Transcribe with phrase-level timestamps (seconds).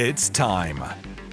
[0.00, 0.80] It's time.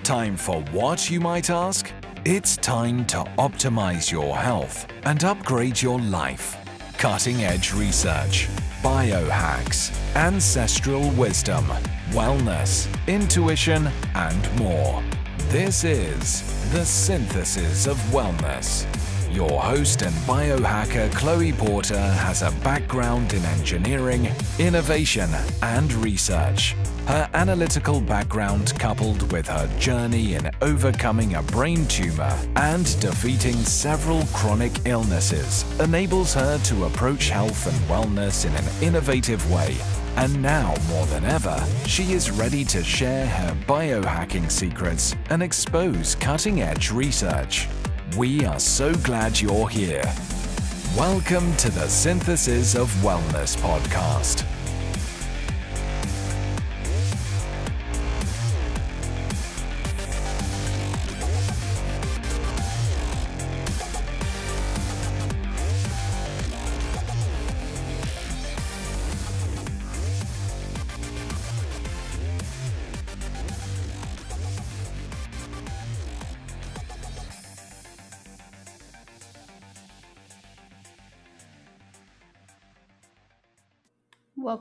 [0.02, 1.92] Time for what, you might ask?
[2.26, 6.58] It's time to optimize your health and upgrade your life.
[6.98, 8.48] Cutting edge research,
[8.82, 11.64] biohacks, ancestral wisdom,
[12.10, 15.04] wellness, intuition, and more.
[15.50, 16.42] This is
[16.72, 18.88] the synthesis of wellness.
[19.36, 25.30] Your host and biohacker Chloe Porter has a background in engineering, innovation,
[25.62, 26.74] and research.
[27.06, 34.24] Her analytical background, coupled with her journey in overcoming a brain tumor and defeating several
[34.28, 39.76] chronic illnesses, enables her to approach health and wellness in an innovative way.
[40.16, 46.16] And now, more than ever, she is ready to share her biohacking secrets and expose
[46.16, 47.68] cutting edge research.
[48.18, 50.04] We are so glad you're here.
[50.96, 54.46] Welcome to the Synthesis of Wellness podcast.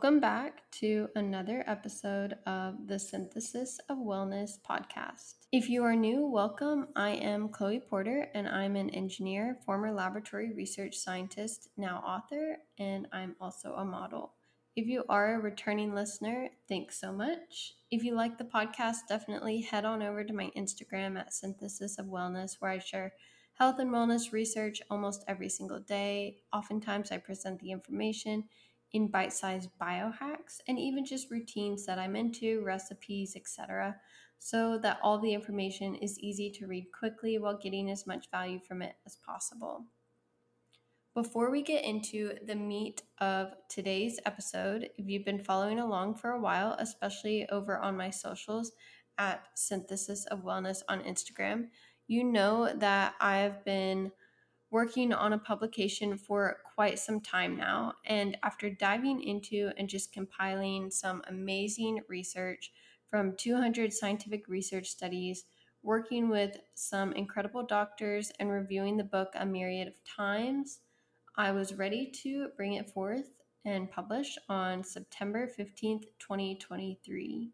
[0.05, 5.37] Welcome back to another episode of the Synthesis of Wellness podcast.
[5.51, 6.89] If you are new, welcome.
[6.95, 13.09] I am Chloe Porter and I'm an engineer, former laboratory research scientist, now author, and
[13.15, 14.35] I'm also a model.
[14.77, 17.77] If you are a returning listener, thanks so much.
[17.91, 22.09] If you like the podcast, definitely head on over to my Instagram at Synthesis of
[22.09, 23.15] Wellness, where I share
[23.55, 26.37] health and wellness research almost every single day.
[26.53, 28.45] Oftentimes, I present the information
[28.95, 33.97] in bite sized biohacks and even just routines that I'm into, recipes, etc.,
[34.39, 38.61] so that all the information is easy to read quickly while getting as much value
[38.61, 39.87] from it as possible.
[41.15, 46.33] Before we get into the meat of today's episode, if you've been following along for
[46.33, 48.73] a while, especially over on my socials
[49.17, 51.69] at Synthesis of Wellness on Instagram,
[52.07, 54.13] you know that I've been
[54.75, 57.93] working on a publication for quite some time now.
[58.07, 62.73] And after diving into and just compiling some amazing research
[63.09, 65.45] from 200 scientific research studies,
[65.85, 70.81] working with some incredible doctors, and reviewing the book a myriad of times,
[71.37, 73.31] I was ready to bring it forth
[73.65, 77.53] and publish on September 15th, 2023.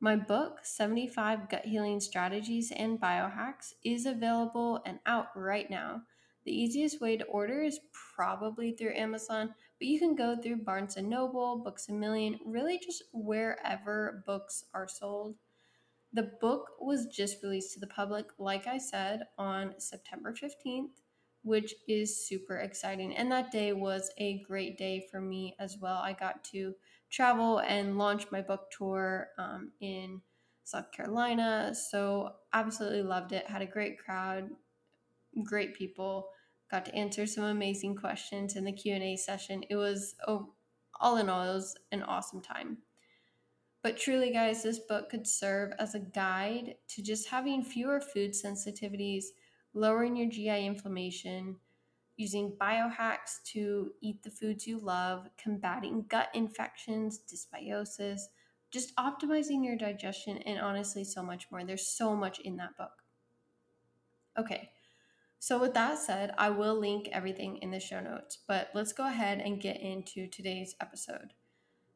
[0.00, 6.02] My book, 75 Gut Healing Strategies and Biohacks, is available and out right now.
[6.44, 7.78] The easiest way to order is
[8.16, 12.78] probably through Amazon, but you can go through Barnes and Noble, Books a Million, really
[12.78, 15.36] just wherever books are sold.
[16.12, 21.00] The book was just released to the public, like I said, on September 15th,
[21.42, 23.16] which is super exciting.
[23.16, 25.96] And that day was a great day for me as well.
[25.96, 26.74] I got to
[27.10, 30.20] travel and launch my book tour um, in
[30.64, 31.74] South Carolina.
[31.74, 33.46] So, absolutely loved it.
[33.46, 34.50] Had a great crowd,
[35.44, 36.28] great people
[36.70, 39.62] got to answer some amazing questions in the q&a session.
[39.68, 40.54] It was oh,
[41.00, 42.78] all in all it was an awesome time.
[43.82, 48.32] But truly guys this book could serve as a guide to just having fewer food
[48.32, 49.24] sensitivities
[49.74, 51.56] lowering your gi inflammation
[52.16, 58.20] using biohacks to eat the foods you love combating gut infections dysbiosis
[58.70, 61.62] just optimizing your digestion and honestly so much more.
[61.62, 63.02] There's so much in that book.
[64.38, 64.70] Okay
[65.42, 69.08] so, with that said, I will link everything in the show notes, but let's go
[69.08, 71.32] ahead and get into today's episode.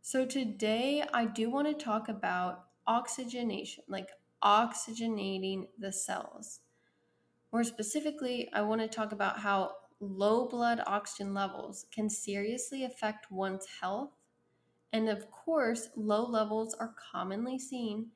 [0.02, 4.08] So, today I do want to talk about oxygenation, like
[4.42, 6.58] oxygenating the cells.
[7.52, 13.30] More specifically, I want to talk about how low blood oxygen levels can seriously affect
[13.30, 14.10] one's health.
[14.92, 18.08] And of course, low levels are commonly seen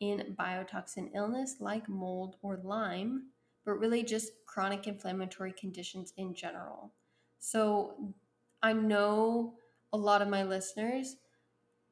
[0.00, 3.24] in biotoxin illness like mold or Lyme
[3.68, 6.94] but really just chronic inflammatory conditions in general.
[7.38, 8.14] So
[8.62, 9.56] I know
[9.92, 11.16] a lot of my listeners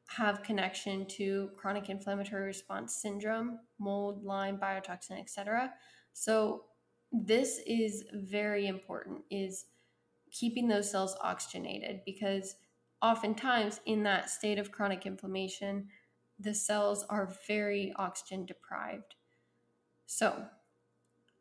[0.08, 5.70] have connection to chronic inflammatory response syndrome, mold, Lyme, biotoxin, etc.
[6.14, 6.64] So
[7.12, 9.67] this is very important is
[10.32, 12.55] keeping those cells oxygenated because
[13.02, 15.88] oftentimes in that state of chronic inflammation,
[16.40, 19.14] the cells are very oxygen deprived.
[20.06, 20.46] So,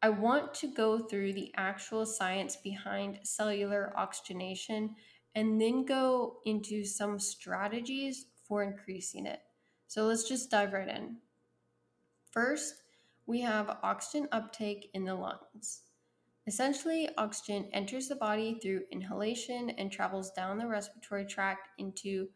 [0.01, 4.95] I want to go through the actual science behind cellular oxygenation
[5.35, 9.41] and then go into some strategies for increasing it.
[9.87, 11.17] So let's just dive right in.
[12.31, 12.75] first,
[13.25, 15.81] we have oxygen uptake in the lungs.
[16.47, 22.27] Essentially, oxygen enters the body through inhalation and travels down the respiratory tract into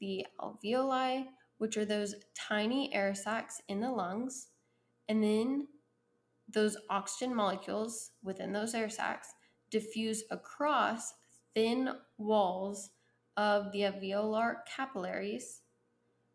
[0.00, 1.26] the alveoli,
[1.58, 4.48] which are those tiny air sacs in the lungs.
[5.08, 5.68] And then
[6.54, 9.34] those oxygen molecules within those air sacs
[9.70, 11.14] diffuse across
[11.54, 12.90] thin walls
[13.36, 15.62] of the alveolar capillaries,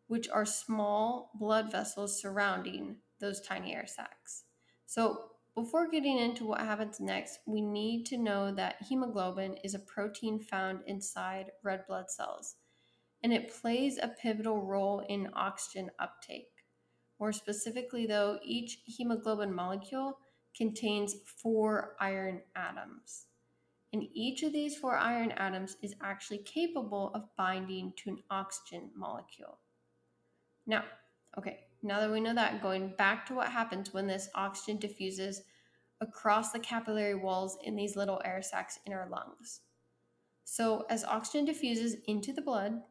[0.07, 4.44] which are small blood vessels surrounding those tiny air sacs.
[4.86, 9.80] So, before getting into what happens next, we need to know that hemoglobin is a
[9.80, 12.56] protein found inside red blood cells,
[13.24, 16.58] and it plays a pivotal role in oxygen uptake.
[17.19, 20.19] More specifically, though, each hemoglobin molecule
[20.56, 23.25] contains four iron atoms.
[23.92, 28.92] And each of these four iron atoms is actually capable of binding to an oxygen
[28.95, 29.60] molecule.
[30.68, 30.83] Now,
[31.38, 35.42] okay, now that we know that, going back to what happens when this oxygen diffuses
[36.01, 39.62] across the capillary walls in these little air sacs in our lungs.
[40.45, 42.81] So, as oxygen diffuses into the blood,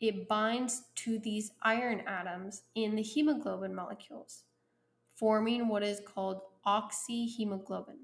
[0.00, 4.44] it binds to these iron atoms in the hemoglobin molecules,
[5.14, 7.96] forming what is called oxyhemoglobin.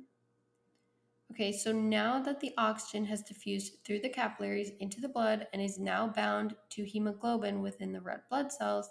[1.30, 5.62] Okay, so now that the oxygen has diffused through the capillaries into the blood and
[5.62, 8.90] is now bound to hemoglobin within the red blood cells,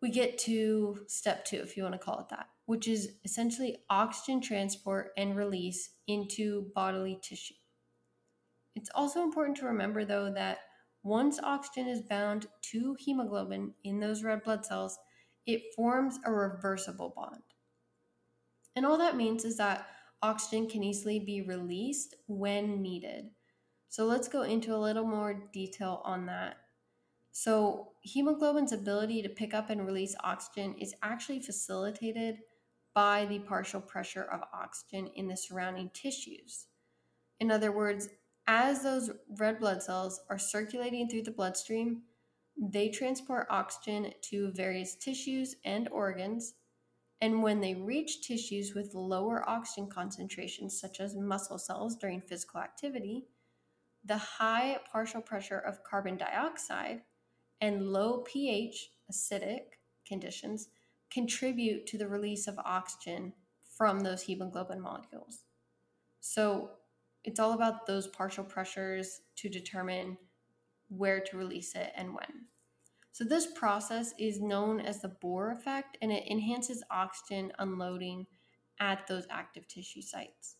[0.00, 3.78] we get to step two, if you want to call it that, which is essentially
[3.90, 7.54] oxygen transport and release into bodily tissue.
[8.76, 10.58] It's also important to remember, though, that
[11.02, 14.98] once oxygen is bound to hemoglobin in those red blood cells,
[15.46, 17.42] it forms a reversible bond.
[18.76, 19.86] And all that means is that
[20.22, 23.30] oxygen can easily be released when needed.
[23.88, 26.56] So let's go into a little more detail on that
[27.32, 32.38] so, hemoglobin's ability to pick up and release oxygen is actually facilitated
[32.92, 36.66] by the partial pressure of oxygen in the surrounding tissues.
[37.38, 38.08] In other words,
[38.50, 42.02] as those red blood cells are circulating through the bloodstream,
[42.60, 46.54] they transport oxygen to various tissues and organs.
[47.20, 52.60] And when they reach tissues with lower oxygen concentrations, such as muscle cells during physical
[52.60, 53.28] activity,
[54.04, 57.02] the high partial pressure of carbon dioxide
[57.60, 60.70] and low pH acidic conditions
[61.12, 63.32] contribute to the release of oxygen
[63.76, 65.44] from those hemoglobin molecules.
[66.18, 66.70] So
[67.24, 70.16] it's all about those partial pressures to determine
[70.88, 72.46] where to release it and when.
[73.12, 78.26] So this process is known as the Bohr effect and it enhances oxygen unloading
[78.78, 80.56] at those active tissue sites.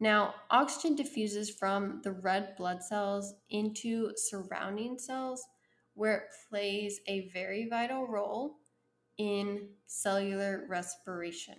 [0.00, 5.44] Now, oxygen diffuses from the red blood cells into surrounding cells
[5.94, 8.58] where it plays a very vital role
[9.18, 11.56] in cellular respiration.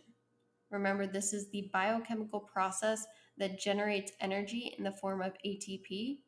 [0.72, 3.06] Remember, this is the biochemical process
[3.40, 6.20] that generates energy in the form of ATP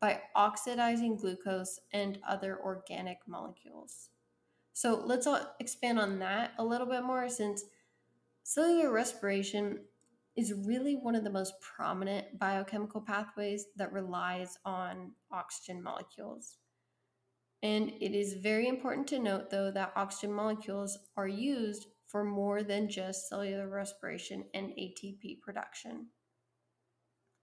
[0.00, 4.10] by oxidizing glucose and other organic molecules.
[4.72, 5.26] So let's
[5.58, 7.64] expand on that a little bit more since
[8.42, 9.80] cellular respiration
[10.36, 16.58] is really one of the most prominent biochemical pathways that relies on oxygen molecules.
[17.62, 22.62] And it is very important to note, though, that oxygen molecules are used for more
[22.62, 26.08] than just cellular respiration and ATP production.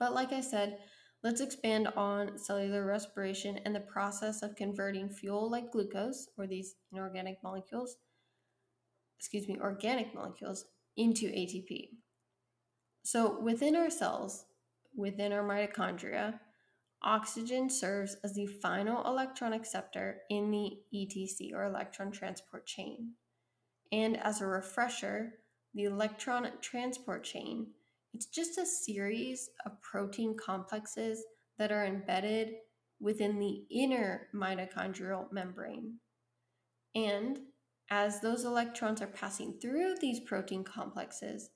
[0.04, 0.80] But like I said,
[1.24, 6.76] let's expand on cellular respiration and the process of converting fuel like glucose or these
[6.92, 7.96] inorganic molecules,
[9.18, 10.66] excuse me, organic molecules
[10.98, 11.92] into ATP.
[13.04, 14.44] So within our cells,
[14.94, 16.38] within our mitochondria,
[17.02, 23.14] Oxygen serves as the final electron acceptor in the ETC or electron transport chain.
[23.94, 25.36] And as a refresher,
[25.74, 27.68] the electron transport chain,
[28.14, 31.24] it's just a series of protein complexes
[31.58, 32.54] that are embedded
[33.00, 35.96] within the inner mitochondrial membrane.
[36.96, 37.40] And
[37.90, 41.50] as those electrons are passing through these protein complexes,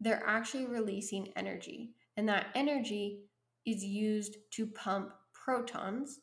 [0.00, 1.90] they're actually releasing energy.
[2.16, 3.20] And that energy
[3.66, 6.20] is used to pump protons,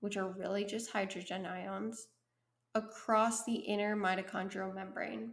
[0.00, 2.08] which are really just hydrogen ions,
[2.74, 5.32] across the inner mitochondrial membrane.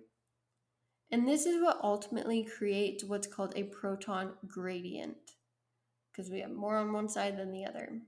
[1.11, 5.17] And this is what ultimately creates what's called a proton gradient,
[6.11, 8.01] because we have more on one side than the other.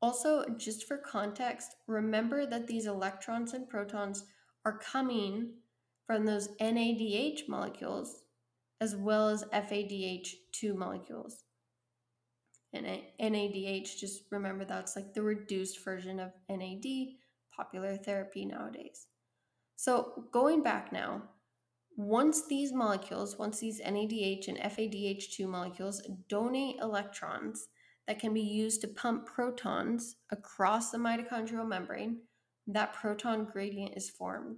[0.00, 4.24] Also, just for context, remember that these electrons and protons
[4.64, 5.54] are coming
[6.06, 8.22] from those NADH molecules
[8.80, 11.44] as well as FADH2 molecules.
[12.72, 12.86] And
[13.20, 16.84] NADH, just remember that's like the reduced version of NAD,
[17.56, 19.06] popular therapy nowadays.
[19.76, 21.22] So, going back now,
[21.96, 27.68] once these molecules, once these NADH and FADH2 molecules donate electrons
[28.06, 32.18] that can be used to pump protons across the mitochondrial membrane,
[32.66, 34.56] that proton gradient is formed.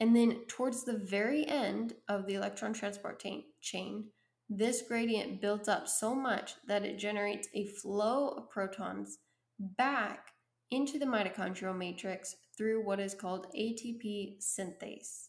[0.00, 4.06] And then towards the very end of the electron transport t- chain,
[4.48, 9.18] this gradient builds up so much that it generates a flow of protons
[9.58, 10.32] back
[10.70, 15.28] into the mitochondrial matrix through what is called ATP synthase.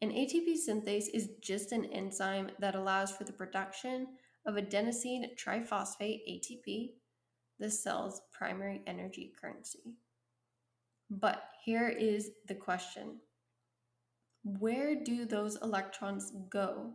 [0.00, 4.06] And ATP synthase is just an enzyme that allows for the production
[4.46, 6.90] of adenosine triphosphate ATP,
[7.58, 9.96] the cell's primary energy currency.
[11.10, 13.20] But here is the question
[14.44, 16.94] Where do those electrons go?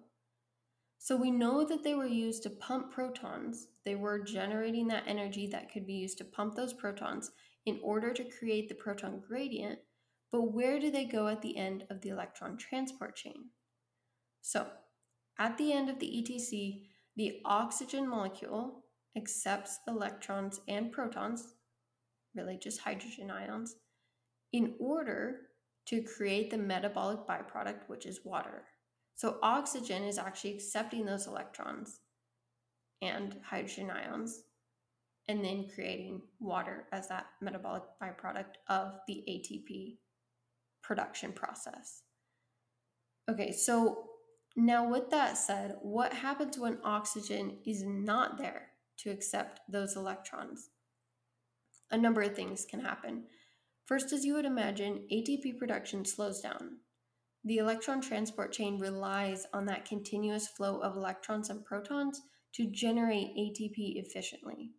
[0.97, 3.67] So we know that they were used to pump protons.
[3.83, 7.31] They were generating that energy that could be used to pump those protons
[7.65, 9.79] in order to create the proton gradient.
[10.33, 13.51] But where do they go at the end of the electron transport chain?
[14.41, 14.65] So,
[15.37, 18.83] at the end of the ETC, the oxygen molecule
[19.15, 21.53] accepts electrons and protons,
[22.35, 23.75] really just hydrogen ions,
[24.51, 25.41] in order
[25.85, 28.63] to create the metabolic byproduct, which is water.
[29.13, 31.99] So, oxygen is actually accepting those electrons
[33.03, 34.41] and hydrogen ions
[35.27, 39.97] and then creating water as that metabolic byproduct of the ATP
[40.83, 42.03] production process.
[43.29, 44.09] Okay, so
[44.55, 48.67] now with that said, what happens when oxygen is not there
[48.99, 50.69] to accept those electrons?
[51.89, 53.23] A number of things can happen.
[53.85, 56.77] First, as you would imagine, ATP production slows down.
[57.43, 62.21] The electron transport chain relies on that continuous flow of electrons and protons
[62.55, 64.71] to generate ATP efficiently.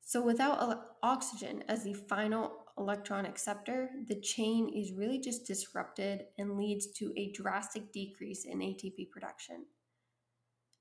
[0.00, 6.56] So, without oxygen as the final electron acceptor, the chain is really just disrupted and
[6.56, 9.66] leads to a drastic decrease in ATP production.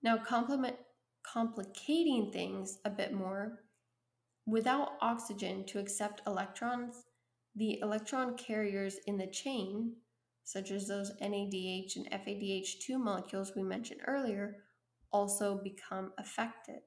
[0.03, 0.17] Now,
[1.23, 3.59] complicating things a bit more,
[4.45, 7.05] without oxygen to accept electrons,
[7.55, 9.95] the electron carriers in the chain,
[10.43, 14.57] such as those NADH and FADH2 molecules we mentioned earlier,
[15.11, 16.81] also become affected.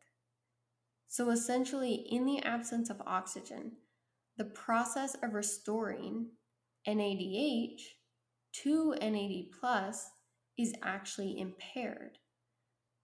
[1.09, 3.73] So essentially, in the absence of oxygen,
[4.39, 6.29] the process of restoring
[6.87, 7.81] NADH
[8.63, 10.09] to NAD plus
[10.57, 12.19] is actually impaired,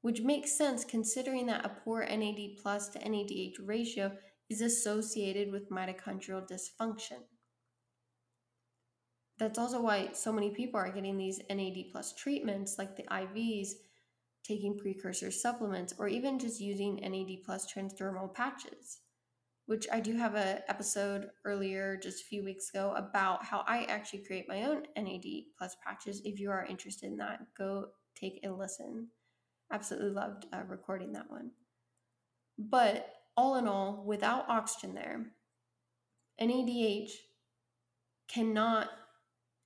[0.00, 4.12] which makes sense considering that a poor NAD plus to NADH ratio
[4.48, 7.18] is associated with mitochondrial dysfunction.
[9.38, 13.70] That's also why so many people are getting these NAD plus treatments like the IVs
[14.44, 18.98] taking precursor supplements, or even just using NAD plus transdermal patches,
[19.66, 23.84] which I do have an episode earlier just a few weeks ago about how I
[23.84, 25.24] actually create my own NAD
[25.56, 26.20] plus patches.
[26.24, 29.08] If you are interested in that, go take a listen.
[29.72, 31.50] Absolutely loved uh, recording that one.
[32.58, 35.26] But all in all, without oxygen there,
[36.40, 37.10] NADH
[38.28, 38.90] cannot,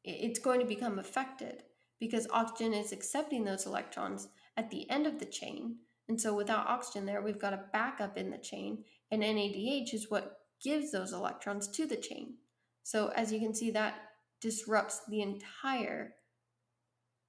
[0.04, 1.62] it's going to become affected
[1.98, 5.76] because oxygen is accepting those electrons at the end of the chain.
[6.08, 10.10] And so without oxygen there, we've got a backup in the chain, and NADH is
[10.10, 12.34] what gives those electrons to the chain.
[12.82, 13.94] So as you can see, that
[14.40, 16.14] disrupts the entire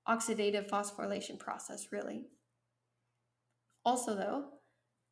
[0.08, 2.24] oxidative phosphorylation process, really.
[3.84, 4.46] Also, though,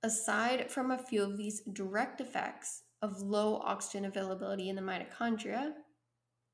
[0.04, 5.74] aside from a few of these direct effects of low oxygen availability in the mitochondria,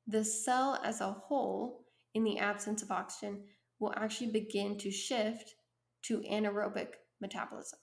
[0.08, 3.44] the cell as a whole, in the absence of oxygen,
[3.80, 5.56] will actually begin to shift
[6.04, 6.90] to anaerobic
[7.24, 7.80] metabolism.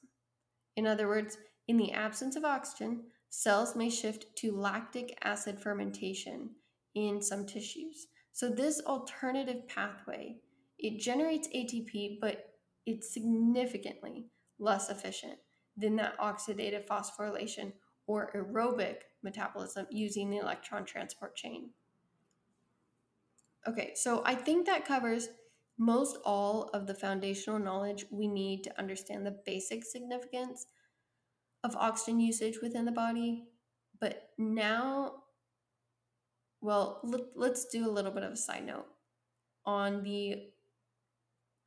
[0.76, 6.50] In other words, in the absence of oxygen, cells may shift to lactic acid fermentation
[6.94, 8.06] in some tissues.
[8.32, 10.36] So this alternative pathway,
[10.78, 12.54] it generates ATP, but
[12.86, 14.26] it's significantly
[14.58, 15.38] less efficient
[15.76, 17.72] than that oxidative phosphorylation
[18.06, 21.70] or aerobic metabolism using the electron transport chain.
[23.68, 25.28] Okay, so I think that covers
[25.80, 30.66] most all of the foundational knowledge we need to understand the basic significance
[31.64, 33.44] of oxygen usage within the body.
[33.98, 35.22] But now,
[36.60, 38.84] well, let, us do a little bit of a side note
[39.64, 40.50] on the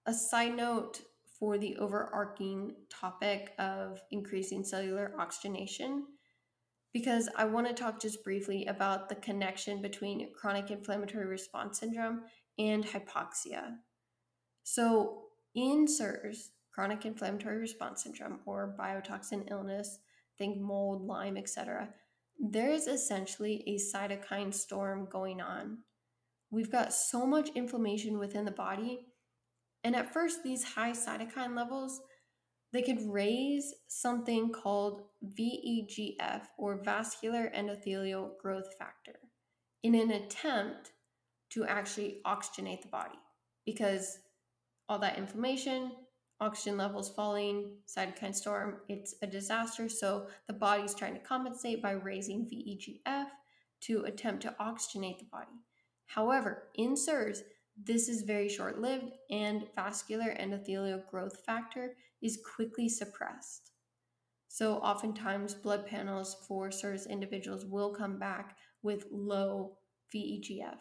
[0.05, 1.01] a side note
[1.39, 6.05] for the overarching topic of increasing cellular oxygenation
[6.93, 12.21] because I want to talk just briefly about the connection between chronic inflammatory response syndrome
[12.59, 13.77] and hypoxia.
[14.63, 15.23] So,
[15.55, 19.99] in CIRS, chronic inflammatory response syndrome, or biotoxin illness,
[20.37, 21.89] think mold, Lyme, etc.,
[22.39, 25.77] there is essentially a cytokine storm going on
[26.53, 29.07] we've got so much inflammation within the body.
[29.83, 31.99] And at first, these high cytokine levels,
[32.71, 39.19] they could raise something called VEGF or vascular endothelial growth factor
[39.81, 40.91] in an attempt
[41.49, 43.17] to actually oxygenate the body
[43.65, 44.19] because
[44.89, 45.91] all that inflammation,
[46.39, 49.87] oxygen levels falling, cytokine storm, it's a disaster.
[49.87, 53.27] So the body's trying to compensate by raising VEGF
[53.81, 55.51] to attempt to oxygenate the body.
[56.05, 57.39] However, in CIRS,
[57.81, 63.71] this is very short lived and vascular endothelial growth factor is quickly suppressed.
[64.47, 69.77] So, oftentimes, blood panels for CIRS individuals will come back with low
[70.13, 70.77] VEGF.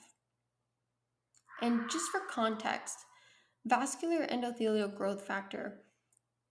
[1.62, 2.99] And just for context,
[3.64, 5.81] vascular endothelial growth factor,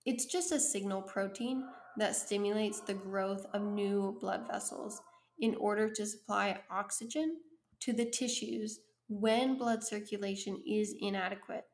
[0.06, 1.64] it's just a signal protein
[1.98, 5.02] that stimulates the growth of new blood vessels
[5.40, 7.38] in order to supply oxygen
[7.82, 11.66] to the tissues when blood circulation is inadequate,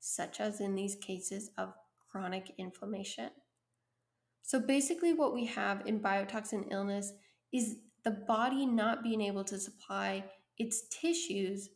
[0.00, 1.74] such as in these cases of
[2.10, 3.30] chronic inflammation.
[4.42, 7.12] So, basically, what we have in biotoxin illness
[7.52, 10.24] is the body not being able to supply
[10.56, 11.68] its tissues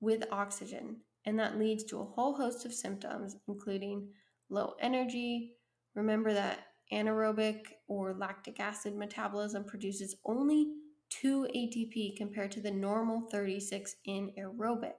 [0.00, 4.08] with oxygen, and that leads to a whole host of symptoms, including
[4.50, 5.52] low energy.
[5.94, 10.68] Remember that anaerobic or lactic acid metabolism produces only
[11.10, 14.94] 2 ATP compared to the normal 36 in aerobic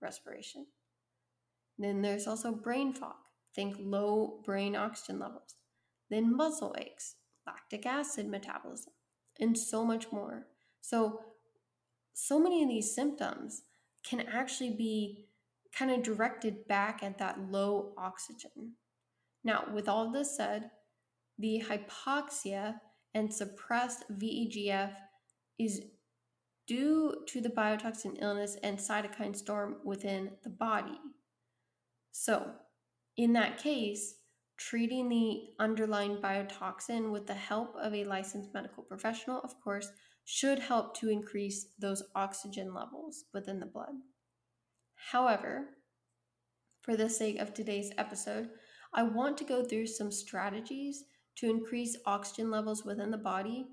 [0.00, 0.66] respiration.
[1.78, 3.14] Then there's also brain fog.
[3.54, 5.54] Think low brain oxygen levels.
[6.10, 8.92] Then muscle aches, lactic acid metabolism,
[9.38, 10.46] and so much more.
[10.80, 11.20] So,
[12.12, 13.62] so many of these symptoms
[14.04, 15.26] can actually be
[15.76, 18.74] kind of directed back at that low oxygen.
[19.44, 20.70] Now, with all this said,
[21.38, 22.76] the hypoxia
[23.14, 24.92] and suppressed VEGF
[25.58, 25.82] is
[26.66, 30.98] due to the biotoxin illness and cytokine storm within the body.
[32.12, 32.52] So,
[33.16, 34.16] in that case,
[34.56, 39.90] treating the underlying biotoxin with the help of a licensed medical professional, of course,
[40.26, 43.94] should help to increase those oxygen levels within the blood.
[45.08, 45.70] However,
[46.82, 48.50] for the sake of today's episode,
[48.92, 51.04] I want to go through some strategies
[51.36, 53.66] to increase oxygen levels within the body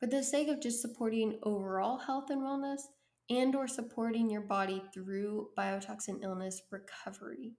[0.00, 2.80] for the sake of just supporting overall health and wellness
[3.30, 7.54] and or supporting your body through biotoxin illness recovery.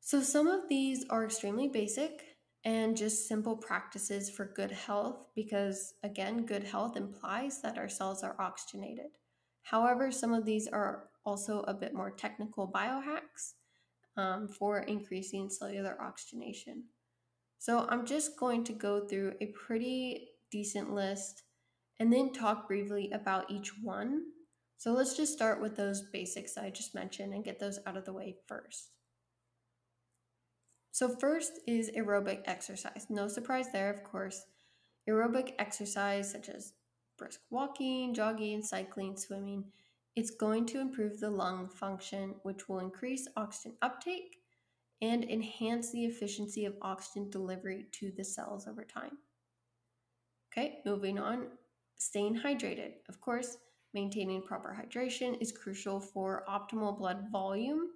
[0.00, 2.24] So some of these are extremely basic
[2.64, 8.22] and just simple practices for good health because again, good health implies that our cells
[8.22, 9.10] are oxygenated.
[9.62, 13.54] However, some of these are also a bit more technical biohacks
[14.16, 16.84] um, for increasing cellular oxygenation.
[17.58, 21.44] So I'm just going to go through a pretty decent list,
[21.98, 24.22] and then talk briefly about each one.
[24.76, 28.04] So let's just start with those basics I just mentioned and get those out of
[28.04, 28.90] the way first.
[30.90, 33.06] So, first is aerobic exercise.
[33.08, 34.44] No surprise there, of course.
[35.08, 36.74] Aerobic exercise, such as
[37.22, 39.64] brisk walking, jogging, cycling, swimming,
[40.16, 44.38] it's going to improve the lung function, which will increase oxygen uptake
[45.02, 49.18] and enhance the efficiency of oxygen delivery to the cells over time.
[50.52, 51.46] Okay, moving on.
[51.96, 52.94] Staying hydrated.
[53.08, 53.56] Of course,
[53.94, 57.86] maintaining proper hydration is crucial for optimal blood volume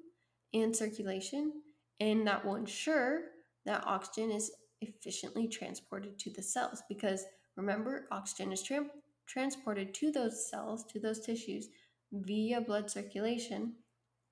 [0.55, 1.53] and circulation,
[1.99, 3.23] and that will ensure
[3.65, 7.25] that oxygen is efficiently transported to the cells because
[7.57, 8.87] remember, oxygen is tra-
[9.27, 11.69] transported to those cells, to those tissues
[12.13, 13.75] via blood circulation.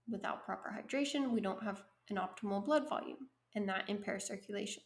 [0.08, 4.82] Without proper hydration, we don't have an optimal blood volume, and that impairs circulation.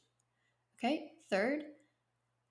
[0.79, 1.65] Okay, third,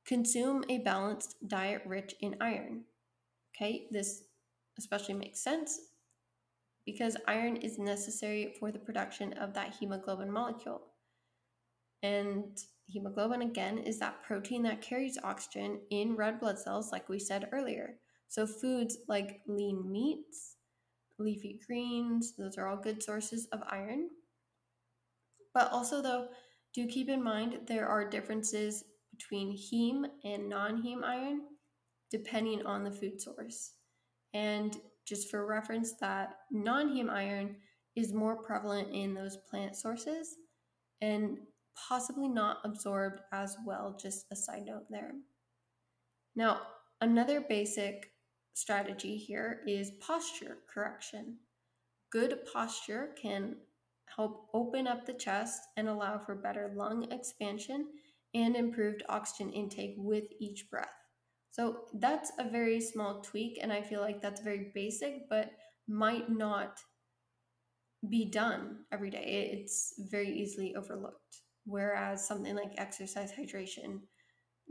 [0.08, 2.86] Consume a balanced diet rich in iron.
[3.54, 4.24] Okay, this
[4.78, 5.80] especially makes sense
[6.86, 10.82] because iron is necessary for the production of that hemoglobin molecule.
[12.02, 17.20] And hemoglobin, again, is that protein that carries oxygen in red blood cells, like we
[17.20, 17.96] said earlier.
[18.28, 20.58] So, foods like lean meats,
[21.20, 24.10] leafy greens, those are all good sources of iron.
[25.54, 26.28] But also, though,
[26.74, 31.42] do keep in mind there are differences between heme and non heme iron
[32.12, 33.74] depending on the food source.
[34.34, 37.56] And just for reference, that non heme iron
[37.96, 40.36] is more prevalent in those plant sources
[41.02, 41.40] and
[41.88, 43.98] possibly not absorbed as well.
[44.00, 45.14] Just a side note there.
[46.36, 46.62] Now,
[47.02, 48.12] another basic
[48.54, 51.38] strategy here is posture correction.
[52.12, 53.58] Good posture can
[54.16, 57.88] help open up the chest and allow for better lung expansion
[58.34, 60.88] and improved oxygen intake with each breath.
[61.52, 65.52] So that's a very small tweak, and I feel like that's very basic, but
[65.88, 66.80] might not
[68.08, 69.50] be done every day.
[69.54, 71.42] It's very easily overlooked.
[71.68, 74.00] Whereas something like exercise, hydration,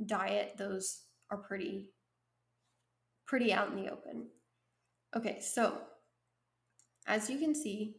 [0.07, 1.91] diet, those are pretty
[3.27, 4.29] pretty out in the open.
[5.15, 5.79] Okay, so
[7.07, 7.97] as you can see,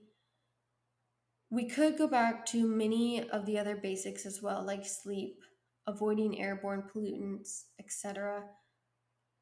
[1.52, 5.38] we could go back to many of the other basics as well, like sleep,
[5.86, 8.46] avoiding airborne pollutants, etc.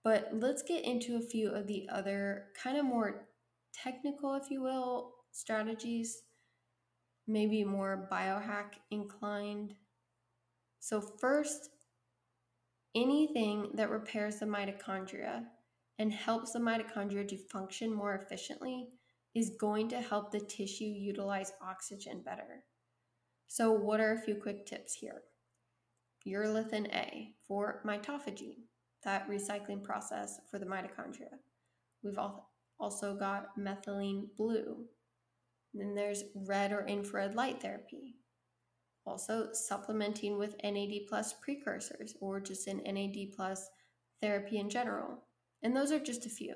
[0.03, 3.27] But let's get into a few of the other kind of more
[3.73, 6.23] technical, if you will, strategies,
[7.27, 9.73] maybe more biohack inclined.
[10.79, 11.69] So, first,
[12.95, 15.43] anything that repairs the mitochondria
[15.99, 18.89] and helps the mitochondria to function more efficiently
[19.33, 22.63] is going to help the tissue utilize oxygen better.
[23.47, 25.21] So, what are a few quick tips here?
[26.27, 28.63] Urolithin A for mitophagy,
[29.03, 31.37] that recycling process for the mitochondria.
[32.03, 32.17] We've
[32.79, 34.85] also got methylene blue.
[35.75, 38.15] Then there's red or infrared light therapy.
[39.05, 43.69] Also, supplementing with NAD plus precursors or just an NAD plus
[44.21, 45.25] therapy in general.
[45.61, 46.55] And those are just a few.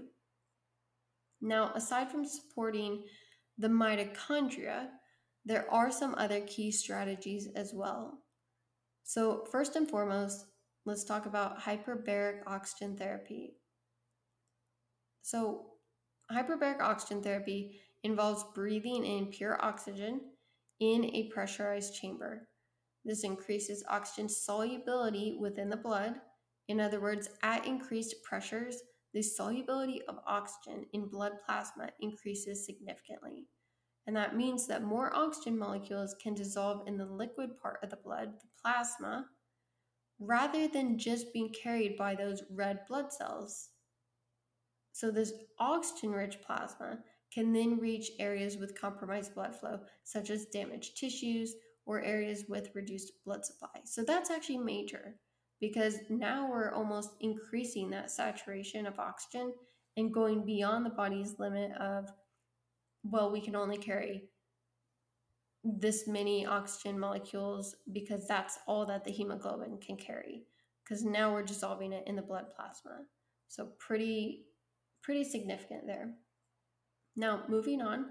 [1.41, 3.03] Now, aside from supporting
[3.57, 4.87] the mitochondria,
[5.45, 8.19] there are some other key strategies as well.
[9.03, 10.45] So, first and foremost,
[10.85, 13.55] let's talk about hyperbaric oxygen therapy.
[15.21, 15.65] So,
[16.31, 20.21] hyperbaric oxygen therapy involves breathing in pure oxygen
[20.79, 22.47] in a pressurized chamber.
[23.05, 26.15] This increases oxygen solubility within the blood.
[26.67, 28.77] In other words, at increased pressures,
[29.13, 33.47] the solubility of oxygen in blood plasma increases significantly.
[34.05, 37.97] And that means that more oxygen molecules can dissolve in the liquid part of the
[37.97, 39.25] blood, the plasma,
[40.19, 43.69] rather than just being carried by those red blood cells.
[44.91, 46.99] So, this oxygen rich plasma
[47.33, 52.69] can then reach areas with compromised blood flow, such as damaged tissues or areas with
[52.75, 53.81] reduced blood supply.
[53.85, 55.15] So, that's actually major
[55.59, 59.53] because now we're almost increasing that saturation of oxygen
[59.97, 62.09] and going beyond the body's limit of,
[63.03, 64.29] well, we can only carry
[65.63, 70.43] this many oxygen molecules because that's all that the hemoglobin can carry
[70.83, 73.01] because now we're dissolving it in the blood plasma
[73.47, 74.45] so pretty
[75.01, 76.11] pretty significant there
[77.19, 78.05] now moving on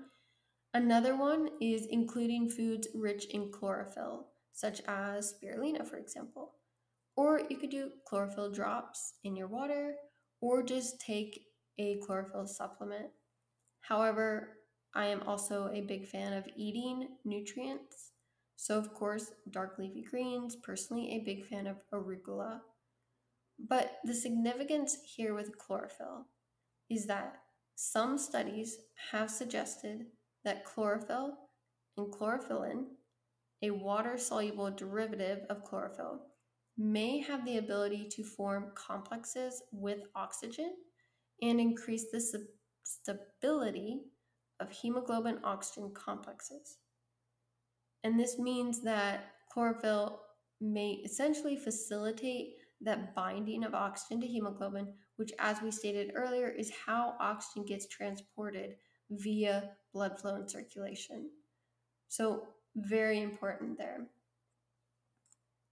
[0.74, 6.52] another one is including foods rich in chlorophyll such as spirulina for example
[7.18, 9.96] or you could do chlorophyll drops in your water
[10.40, 11.40] or just take
[11.78, 13.06] a chlorophyll supplement.
[13.80, 14.58] However,
[14.94, 18.12] I am also a big fan of eating nutrients.
[18.54, 22.60] So, of course, dark leafy greens, personally, a big fan of arugula.
[23.58, 26.26] But the significance here with chlorophyll
[26.88, 27.38] is that
[27.80, 28.76] some studies
[29.12, 30.06] have suggested
[30.44, 31.38] that chlorophyll
[31.96, 32.86] and chlorophyllin,
[33.62, 36.22] a water soluble derivative of chlorophyll,
[36.76, 40.74] may have the ability to form complexes with oxygen
[41.40, 42.20] and increase the
[42.82, 44.00] stability
[44.58, 46.78] of hemoglobin oxygen complexes.
[48.02, 50.20] And this means that chlorophyll
[50.60, 56.72] may essentially facilitate that binding of oxygen to hemoglobin, which, as we stated earlier, is
[56.86, 58.76] how oxygen gets transported
[59.10, 61.30] via blood flow and circulation.
[62.08, 64.06] So, very important there.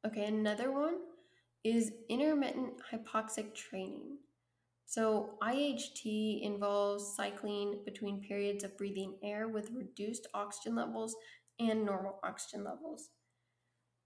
[0.07, 0.97] Okay, another one
[1.65, 4.19] is intermittent hypoxic training.
[4.85, 11.15] So, IHT involves cycling between periods of breathing air with reduced oxygen levels
[11.59, 13.11] and normal oxygen levels.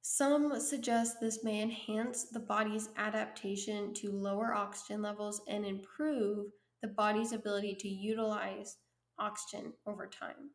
[0.03, 6.47] Some suggest this may enhance the body's adaptation to lower oxygen levels and improve
[6.81, 8.79] the body's ability to utilize
[9.19, 10.53] oxygen over time.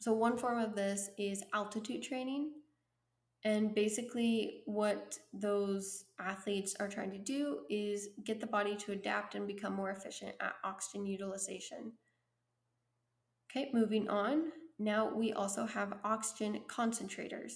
[0.00, 2.50] So, one form of this is altitude training.
[3.44, 9.34] And basically, what those athletes are trying to do is get the body to adapt
[9.34, 11.92] and become more efficient at oxygen utilization.
[13.50, 14.50] Okay, moving on.
[14.78, 17.52] Now we also have oxygen concentrators.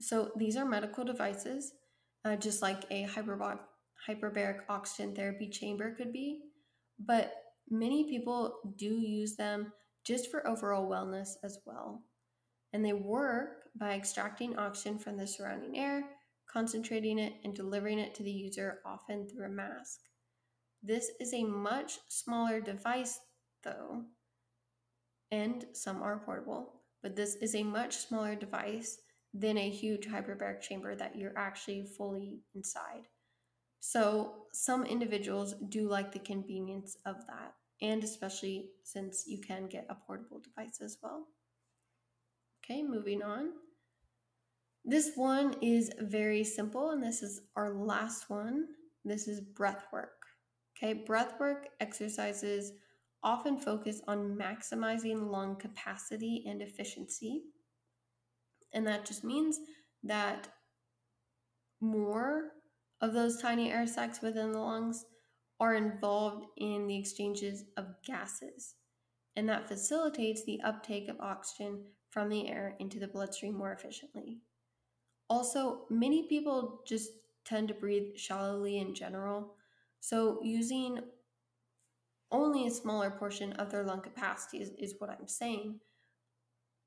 [0.00, 1.72] So these are medical devices,
[2.24, 6.42] uh, just like a hyperbaric oxygen therapy chamber could be,
[6.98, 7.34] but
[7.70, 9.72] many people do use them
[10.04, 12.02] just for overall wellness as well.
[12.72, 16.04] And they work by extracting oxygen from the surrounding air,
[16.50, 20.00] concentrating it, and delivering it to the user, often through a mask.
[20.82, 23.18] This is a much smaller device,
[23.62, 24.04] though,
[25.30, 28.98] and some are portable, but this is a much smaller device
[29.34, 33.08] than a huge hyperbaric chamber that you're actually fully inside.
[33.80, 39.86] So, some individuals do like the convenience of that, and especially since you can get
[39.90, 41.26] a portable device as well.
[42.64, 43.50] Okay, moving on.
[44.86, 48.68] This one is very simple, and this is our last one.
[49.04, 50.22] This is breath work.
[50.76, 52.72] Okay, breath work exercises
[53.22, 57.44] often focus on maximizing lung capacity and efficiency.
[58.74, 59.60] And that just means
[60.02, 60.48] that
[61.80, 62.50] more
[63.00, 65.04] of those tiny air sacs within the lungs
[65.60, 68.74] are involved in the exchanges of gases.
[69.36, 74.38] And that facilitates the uptake of oxygen from the air into the bloodstream more efficiently.
[75.28, 77.10] Also, many people just
[77.44, 79.54] tend to breathe shallowly in general.
[80.00, 81.00] So, using
[82.30, 85.80] only a smaller portion of their lung capacity is, is what I'm saying.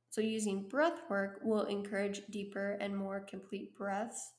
[0.09, 4.31] So, using breath work will encourage deeper and more complete breaths,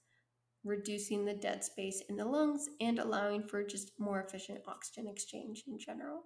[0.65, 5.65] reducing the dead space in the lungs and allowing for just more efficient oxygen exchange
[5.67, 6.25] in general.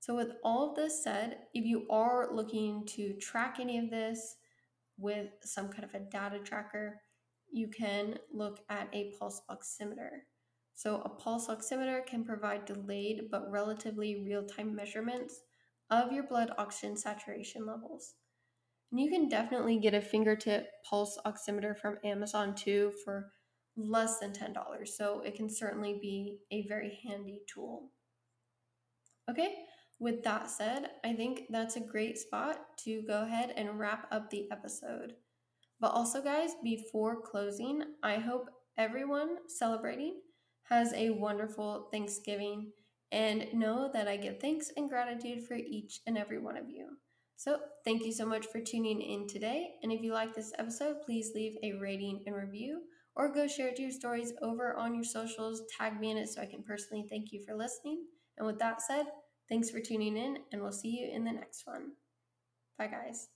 [0.00, 4.36] So, with all of this said, if you are looking to track any of this
[4.98, 7.00] with some kind of a data tracker,
[7.50, 10.24] you can look at a pulse oximeter.
[10.74, 15.40] So, a pulse oximeter can provide delayed but relatively real time measurements
[16.02, 18.14] of your blood oxygen saturation levels.
[18.90, 23.32] And you can definitely get a fingertip pulse oximeter from Amazon too for
[23.76, 24.88] less than $10.
[24.96, 27.90] So, it can certainly be a very handy tool.
[29.30, 29.54] Okay,
[29.98, 34.30] with that said, I think that's a great spot to go ahead and wrap up
[34.30, 35.14] the episode.
[35.80, 40.20] But also, guys, before closing, I hope everyone celebrating
[40.64, 42.72] has a wonderful Thanksgiving
[43.14, 46.88] and know that I give thanks and gratitude for each and every one of you.
[47.36, 49.74] So, thank you so much for tuning in today.
[49.82, 52.82] And if you like this episode, please leave a rating and review
[53.14, 55.62] or go share it to your stories over on your socials.
[55.78, 58.04] Tag me in it so I can personally thank you for listening.
[58.36, 59.06] And with that said,
[59.48, 61.92] thanks for tuning in, and we'll see you in the next one.
[62.78, 63.33] Bye, guys.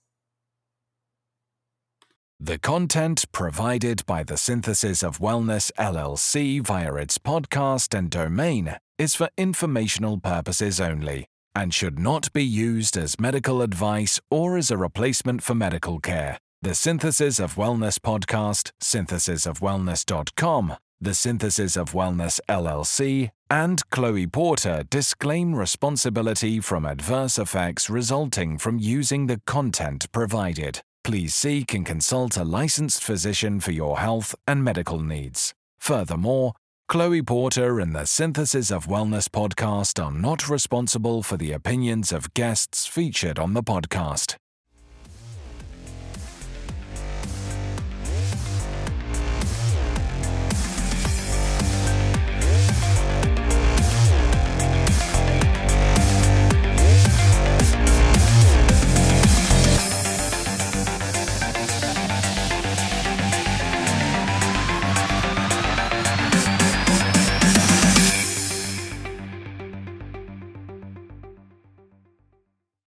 [2.41, 9.13] The content provided by the Synthesis of Wellness LLC via its podcast and domain is
[9.13, 14.77] for informational purposes only and should not be used as medical advice or as a
[14.77, 16.37] replacement for medical care.
[16.61, 25.55] The Synthesis of Wellness podcast, synthesisofwellness.com, the Synthesis of Wellness LLC, and Chloe Porter disclaim
[25.55, 32.43] responsibility from adverse effects resulting from using the content provided please seek and consult a
[32.43, 35.53] licensed physician for your health and medical needs.
[35.79, 36.53] Furthermore,
[36.87, 42.33] Chloe Porter and the Synthesis of Wellness podcast are not responsible for the opinions of
[42.33, 44.35] guests featured on the podcast.